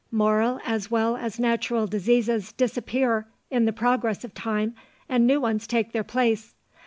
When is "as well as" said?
0.65-1.37